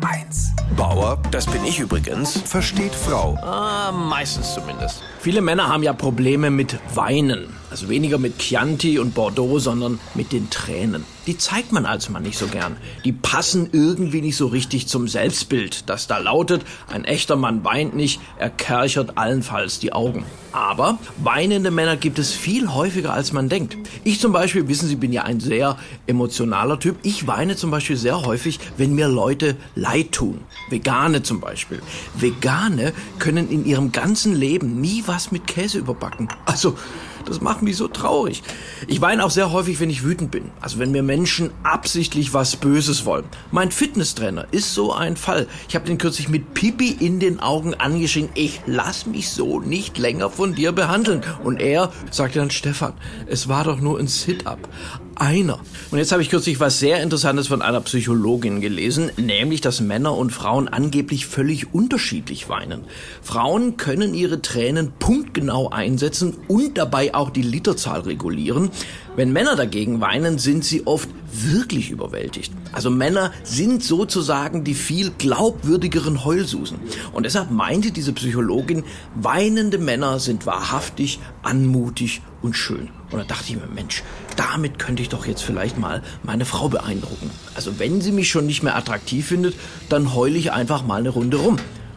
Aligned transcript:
HR1. 0.00 0.50
Bauer, 0.76 1.18
das 1.30 1.46
bin 1.46 1.64
ich 1.64 1.78
übrigens, 1.78 2.40
versteht 2.42 2.94
Frau. 2.94 3.36
Ah, 3.42 3.92
meistens 3.92 4.54
zumindest. 4.54 5.02
Viele 5.20 5.40
Männer 5.40 5.68
haben 5.68 5.82
ja 5.82 5.92
Probleme 5.92 6.50
mit 6.50 6.78
Weinen. 6.94 7.48
Also 7.76 7.90
weniger 7.90 8.16
mit 8.16 8.38
Chianti 8.38 8.98
und 8.98 9.12
Bordeaux, 9.12 9.58
sondern 9.58 10.00
mit 10.14 10.32
den 10.32 10.48
Tränen. 10.48 11.04
Die 11.26 11.36
zeigt 11.36 11.72
man 11.72 11.84
als 11.84 12.08
Mann 12.08 12.22
nicht 12.22 12.38
so 12.38 12.46
gern. 12.46 12.78
Die 13.04 13.12
passen 13.12 13.68
irgendwie 13.70 14.22
nicht 14.22 14.36
so 14.36 14.46
richtig 14.46 14.86
zum 14.86 15.08
Selbstbild, 15.08 15.90
das 15.90 16.06
da 16.06 16.16
lautet, 16.16 16.64
ein 16.88 17.04
echter 17.04 17.36
Mann 17.36 17.64
weint 17.64 17.94
nicht, 17.94 18.18
er 18.38 18.48
kerchert 18.48 19.18
allenfalls 19.18 19.78
die 19.78 19.92
Augen. 19.92 20.24
Aber 20.52 20.98
weinende 21.18 21.70
Männer 21.70 21.96
gibt 21.96 22.18
es 22.18 22.32
viel 22.32 22.72
häufiger, 22.72 23.12
als 23.12 23.34
man 23.34 23.50
denkt. 23.50 23.76
Ich 24.04 24.20
zum 24.20 24.32
Beispiel, 24.32 24.68
wissen 24.68 24.88
Sie, 24.88 24.96
bin 24.96 25.12
ja 25.12 25.24
ein 25.24 25.40
sehr 25.40 25.76
emotionaler 26.06 26.80
Typ. 26.80 26.96
Ich 27.02 27.26
weine 27.26 27.56
zum 27.56 27.70
Beispiel 27.70 27.98
sehr 27.98 28.24
häufig, 28.24 28.58
wenn 28.78 28.94
mir 28.94 29.08
Leute 29.08 29.56
leid 29.74 30.12
tun. 30.12 30.40
Vegane 30.70 31.22
zum 31.22 31.40
Beispiel. 31.40 31.82
Vegane 32.14 32.94
können 33.18 33.50
in 33.50 33.66
ihrem 33.66 33.92
ganzen 33.92 34.34
Leben 34.34 34.80
nie 34.80 35.02
was 35.04 35.30
mit 35.30 35.46
Käse 35.46 35.76
überbacken. 35.76 36.28
Also, 36.46 36.78
das 37.26 37.40
macht 37.40 37.60
mich 37.66 37.76
so 37.76 37.88
traurig. 37.88 38.42
Ich 38.88 39.02
weine 39.02 39.24
auch 39.24 39.30
sehr 39.30 39.52
häufig, 39.52 39.78
wenn 39.80 39.90
ich 39.90 40.04
wütend 40.04 40.30
bin. 40.30 40.50
Also 40.60 40.78
wenn 40.78 40.90
mir 40.92 41.02
Menschen 41.02 41.50
absichtlich 41.62 42.32
was 42.32 42.56
Böses 42.56 43.04
wollen. 43.04 43.24
Mein 43.50 43.70
Fitnesstrainer 43.70 44.46
ist 44.52 44.72
so 44.72 44.92
ein 44.92 45.16
Fall. 45.16 45.46
Ich 45.68 45.74
habe 45.74 45.84
den 45.84 45.98
kürzlich 45.98 46.30
mit 46.30 46.54
Pipi 46.54 46.90
in 46.90 47.20
den 47.20 47.40
Augen 47.40 47.74
angeschrien. 47.74 48.30
Ich 48.34 48.62
lass 48.66 49.06
mich 49.06 49.30
so 49.30 49.60
nicht 49.60 49.98
länger 49.98 50.30
von 50.30 50.54
dir 50.54 50.72
behandeln. 50.72 51.22
Und 51.44 51.60
er 51.60 51.92
sagte 52.10 52.38
dann, 52.38 52.50
Stefan, 52.50 52.94
es 53.26 53.48
war 53.48 53.64
doch 53.64 53.80
nur 53.80 53.98
ein 53.98 54.08
Sit-up 54.08 54.68
einer. 55.16 55.58
Und 55.90 55.98
jetzt 55.98 56.12
habe 56.12 56.22
ich 56.22 56.30
kürzlich 56.30 56.60
was 56.60 56.78
sehr 56.78 57.02
Interessantes 57.02 57.48
von 57.48 57.62
einer 57.62 57.80
Psychologin 57.80 58.60
gelesen, 58.60 59.10
nämlich, 59.16 59.60
dass 59.60 59.80
Männer 59.80 60.16
und 60.16 60.30
Frauen 60.30 60.68
angeblich 60.68 61.26
völlig 61.26 61.74
unterschiedlich 61.74 62.48
weinen. 62.48 62.84
Frauen 63.22 63.76
können 63.76 64.14
ihre 64.14 64.42
Tränen 64.42 64.92
punktgenau 64.98 65.70
einsetzen 65.70 66.36
und 66.48 66.78
dabei 66.78 67.14
auch 67.14 67.30
die 67.30 67.42
Literzahl 67.42 68.00
regulieren. 68.00 68.70
Wenn 69.16 69.32
Männer 69.32 69.56
dagegen 69.56 70.02
weinen, 70.02 70.38
sind 70.38 70.62
sie 70.62 70.86
oft 70.86 71.08
wirklich 71.32 71.90
überwältigt. 71.90 72.52
Also 72.72 72.90
Männer 72.90 73.32
sind 73.44 73.82
sozusagen 73.82 74.62
die 74.62 74.74
viel 74.74 75.10
glaubwürdigeren 75.16 76.24
Heulsusen. 76.24 76.78
Und 77.14 77.24
deshalb 77.24 77.50
meinte 77.50 77.92
diese 77.92 78.12
Psychologin, 78.12 78.84
weinende 79.14 79.78
Männer 79.78 80.20
sind 80.20 80.44
wahrhaftig, 80.44 81.18
anmutig 81.42 82.20
und 82.42 82.54
schön. 82.54 82.90
Und 83.10 83.18
da 83.18 83.24
dachte 83.24 83.44
ich 83.48 83.56
mir, 83.56 83.68
Mensch, 83.74 84.02
damit 84.36 84.78
könnte 84.78 85.02
ich 85.02 85.08
doch 85.08 85.24
jetzt 85.24 85.42
vielleicht 85.42 85.78
mal 85.78 86.02
meine 86.22 86.44
Frau 86.44 86.68
beeindrucken. 86.68 87.30
Also 87.54 87.78
wenn 87.78 88.02
sie 88.02 88.12
mich 88.12 88.28
schon 88.28 88.46
nicht 88.46 88.62
mehr 88.62 88.76
attraktiv 88.76 89.26
findet, 89.26 89.54
dann 89.88 90.14
heule 90.14 90.36
ich 90.36 90.52
einfach 90.52 90.84
mal 90.84 91.00
eine 91.00 91.08
Runde 91.08 91.38
rum. 91.38 91.56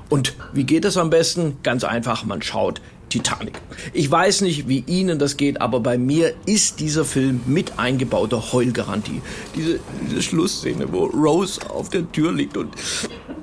Und 0.10 0.36
wie 0.54 0.64
geht 0.64 0.86
es 0.86 0.98
am 0.98 1.10
besten? 1.10 1.58
Ganz 1.64 1.84
einfach, 1.84 2.26
man 2.26 2.42
schaut 2.42 2.82
Titanic. 3.10 3.60
Ich 3.94 4.10
weiß 4.10 4.42
nicht, 4.42 4.68
wie 4.68 4.84
Ihnen 4.86 5.20
das 5.20 5.38
geht, 5.38 5.62
aber 5.62 5.80
bei 5.80 5.98
mir 5.98 6.34
ist 6.46 6.80
dieser 6.80 7.06
Film 7.06 7.42
mit 7.46 7.78
eingebauter 7.78 8.52
Heulgarantie. 8.52 9.22
Diese, 9.56 9.80
diese 10.06 10.22
Schlussszene, 10.22 10.92
wo 10.92 11.06
Rose 11.06 11.60
auf 11.70 11.90
der 11.90 12.12
Tür 12.12 12.32
liegt 12.32 12.58
und 12.58 12.74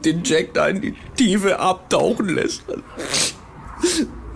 den 0.04 0.22
Jack 0.24 0.54
da 0.54 0.68
in 0.68 0.80
die 0.80 0.94
Tiefe 1.16 1.58
abtauchen 1.58 2.34
lässt. 2.34 2.62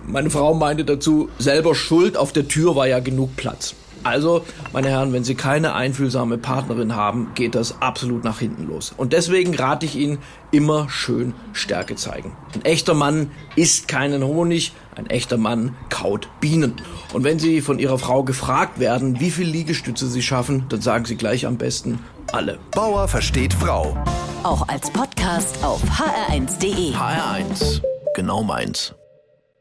Meine 0.05 0.29
Frau 0.29 0.53
meinte 0.53 0.83
dazu, 0.83 1.29
selber 1.39 1.75
schuld, 1.75 2.17
auf 2.17 2.33
der 2.33 2.47
Tür 2.47 2.75
war 2.75 2.87
ja 2.87 2.99
genug 2.99 3.35
Platz. 3.37 3.75
Also, 4.03 4.43
meine 4.73 4.89
Herren, 4.89 5.13
wenn 5.13 5.23
Sie 5.23 5.35
keine 5.35 5.73
einfühlsame 5.73 6.37
Partnerin 6.37 6.95
haben, 6.95 7.31
geht 7.35 7.55
das 7.55 7.81
absolut 7.81 8.23
nach 8.23 8.39
hinten 8.39 8.67
los. 8.67 8.93
Und 8.95 9.13
deswegen 9.13 9.55
rate 9.55 9.85
ich 9.85 9.95
Ihnen, 9.95 10.19
immer 10.51 10.89
schön 10.89 11.33
Stärke 11.53 11.95
zeigen. 11.95 12.35
Ein 12.53 12.65
echter 12.65 12.93
Mann 12.93 13.31
isst 13.55 13.87
keinen 13.87 14.23
Honig, 14.23 14.73
ein 14.95 15.07
echter 15.09 15.37
Mann 15.37 15.75
kaut 15.89 16.27
Bienen. 16.39 16.75
Und 17.13 17.23
wenn 17.23 17.39
Sie 17.39 17.61
von 17.61 17.79
Ihrer 17.79 17.97
Frau 17.97 18.23
gefragt 18.23 18.79
werden, 18.79 19.19
wie 19.19 19.31
viel 19.31 19.47
Liegestütze 19.47 20.07
Sie 20.07 20.21
schaffen, 20.21 20.65
dann 20.69 20.81
sagen 20.81 21.05
Sie 21.05 21.15
gleich 21.15 21.45
am 21.45 21.57
besten 21.57 21.99
alle. 22.31 22.59
Bauer 22.71 23.07
versteht 23.07 23.53
Frau. 23.53 23.97
Auch 24.43 24.67
als 24.67 24.89
Podcast 24.91 25.63
auf 25.63 25.81
hr1.de. 25.83 26.93
HR1, 26.93 27.81
genau 28.15 28.43
meins. 28.43 28.93